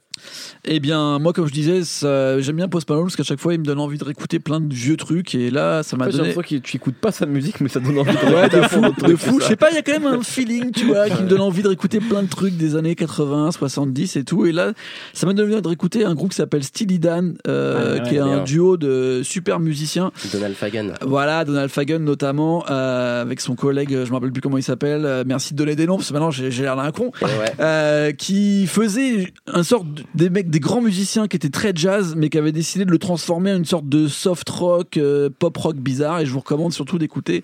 [0.64, 3.54] Eh bien, moi, comme je disais, ça- j'aime bien Post Malone parce qu'à chaque fois,
[3.54, 5.34] il me donne envie de réécouter plein de vieux trucs.
[5.34, 6.28] Et là, ça m'a J'ai donné.
[6.30, 8.80] l'impression que tu écoutes pas sa musique, mais ça donne envie de Ouais, de fou,
[9.06, 9.38] de fou.
[9.40, 11.40] Je sais pas, il y a quand même un feeling, tu vois, qui me donne
[11.40, 14.46] envie de réécouter plein de trucs des années 80, 70 et tout.
[14.46, 14.72] Et là,
[15.12, 18.08] ça m'a donné envie de réécouter un groupe qui s'appelle Steely Dan, euh, Ah, ouais,
[18.08, 18.44] qui est un bien.
[18.44, 20.10] duo de super musiciens.
[20.32, 20.88] Donald Fagan.
[21.02, 25.04] Voilà, Donald Fagan notamment, euh, avec son collègue, je me rappelle plus comment il s'appelle.
[25.06, 27.12] euh, merci de donner des noms parce que maintenant j'ai j'ai l'air d'un con.
[27.22, 27.28] Ouais.
[27.60, 32.14] Euh, qui faisait un sorte de- des mecs, des grands musiciens qui étaient très jazz,
[32.16, 35.56] mais qui avaient décidé de le transformer en une sorte de soft rock, euh, pop
[35.56, 36.20] rock bizarre.
[36.20, 37.42] Et je vous recommande surtout d'écouter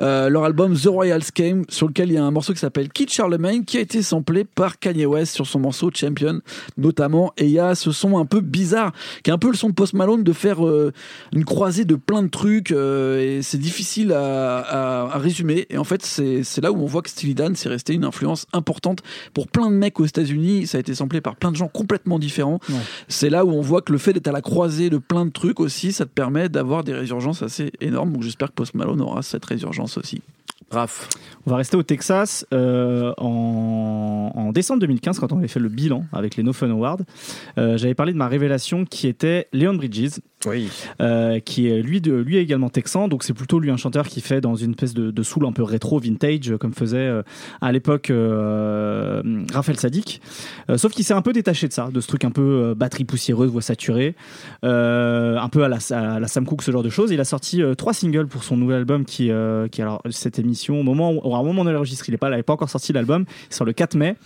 [0.00, 2.88] euh, leur album The Royal Scheme, sur lequel il y a un morceau qui s'appelle
[2.90, 6.40] Kid Charlemagne, qui a été samplé par Kanye West sur son morceau Champion,
[6.76, 7.32] notamment.
[7.36, 9.68] Et il y a ce son un peu bizarre, qui est un peu le son
[9.68, 10.92] de Post Malone, de faire euh,
[11.32, 12.70] une croisée de plein de trucs.
[12.70, 15.66] et c'est difficile à, résumer.
[15.70, 18.46] Et en fait, c'est là où on voit que Steely Dan, c'est resté une influence
[18.52, 19.00] importante
[19.34, 20.66] pour plein de mecs aux États-Unis.
[20.66, 22.60] Ça a été samplé par plein de gens complètement différents.
[22.68, 22.76] Ouais.
[23.08, 25.30] C'est là où on voit que le fait d'être à la croisée de plein de
[25.30, 28.12] trucs aussi, ça te permet d'avoir des résurgences assez énormes.
[28.12, 30.20] Donc j'espère que Post Malone aura cette résurgence aussi.
[30.70, 31.08] Raph.
[31.44, 35.68] On va rester au Texas euh, en, en décembre 2015 quand on avait fait le
[35.68, 37.00] bilan avec les No Fun Awards.
[37.58, 40.68] Euh, J'avais parlé de ma révélation qui était Leon Bridges, Oui.
[41.00, 44.08] euh, qui est lui, de, lui est également texan, donc c'est plutôt lui un chanteur
[44.08, 46.98] qui fait dans une espèce de, de soul un peu rétro, vintage, euh, comme faisait
[46.98, 47.22] euh,
[47.60, 50.20] à l'époque euh, Raphaël Sadik.
[50.76, 53.50] Sauf qu'il s'est un peu détaché de ça, de ce truc un peu batterie poussiéreuse,
[53.50, 54.14] voix saturée,
[54.62, 57.10] un peu à la, à la Sam Cooke, ce genre de choses.
[57.10, 59.30] Il a sorti trois singles pour son nouvel album qui,
[59.70, 62.28] qui alors cette émission, au moment où, au moment où on enregistre, il n'est pas,
[62.28, 64.16] il n'avait pas encore sorti l'album, il sort le 4 mai.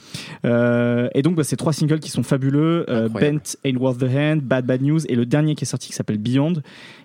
[0.44, 2.86] Et donc, bah, c'est trois singles qui sont fabuleux.
[3.10, 5.94] Bent, Ain't Worth the Hand, Bad Bad News et le dernier qui est sorti qui
[5.94, 6.54] s'appelle Beyond.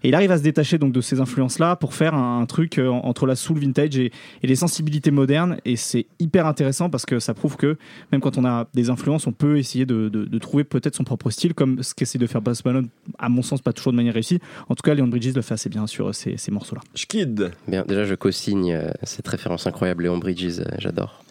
[0.04, 2.78] Et il arrive à se détacher donc de ces influences-là pour faire un, un truc
[2.78, 4.12] euh, entre la soul vintage et,
[4.44, 5.58] et les sensibilités modernes.
[5.66, 7.78] Et c'est hyper intéressant parce que ça prouve que
[8.12, 11.04] même quand on a des influences, on peut essayer de, de- de trouver peut-être son
[11.04, 14.14] propre style, comme ce qu'essaie de faire Malone, à mon sens, pas toujours de manière
[14.14, 14.40] réussie.
[14.70, 16.82] En tout cas, Leon Bridges le fait assez bien sur euh, ces, ces morceaux-là.
[16.96, 17.52] Schkid.
[17.68, 21.24] Bien, déjà, je co-signe euh, cette référence incroyable, Léon Bridges, j'adore.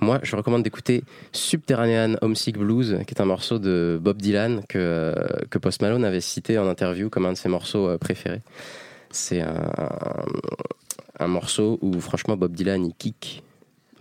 [0.00, 4.78] Moi, je recommande d'écouter Subterranean Homesick Blues, qui est un morceau de Bob Dylan que,
[4.78, 5.14] euh,
[5.50, 8.42] que Post Malone avait cité en interview comme un de ses morceaux euh, préférés.
[9.10, 9.70] C'est un,
[11.18, 13.42] un morceau où, franchement, Bob Dylan, il kick.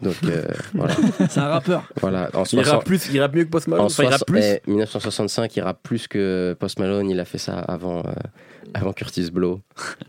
[0.02, 0.96] Donc, euh, voilà.
[1.30, 1.84] C'est un rappeur.
[2.02, 2.30] voilà.
[2.36, 3.86] En Il 60 rappe plus, il rappe mieux que Post Malone.
[3.86, 4.40] en Enfin, il rappe plus.
[4.44, 7.10] eh, 1965, il rappe plus que Post Malone.
[7.10, 8.12] Il a fait ça avant, euh,
[8.76, 9.62] avant Curtis Blow.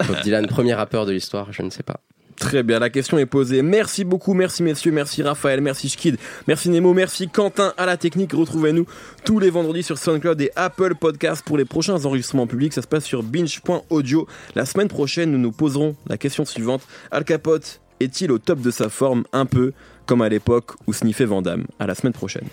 [0.07, 2.01] Bob Dylan, premier rappeur de l'histoire, je ne sais pas.
[2.38, 3.62] Très bien, la question est posée.
[3.62, 8.33] Merci beaucoup, merci messieurs, merci Raphaël, merci Schkid, merci Nemo, merci Quentin à la technique.
[8.33, 8.87] Retrouvez-nous
[9.24, 12.72] tous les vendredis sur SoundCloud et Apple Podcasts pour les prochains enregistrements publics.
[12.72, 14.29] Ça se passe sur binge.audio.
[14.55, 16.83] La semaine prochaine, nous nous poserons la question suivante.
[17.11, 19.72] Al Capote est-il au top de sa forme un peu
[20.07, 22.46] comme à l'époque où sniffait Vandame À la semaine prochaine.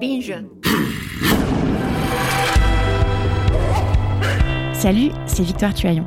[0.00, 0.34] Binge.
[4.80, 6.06] Salut, c'est Victoire Tuaillon.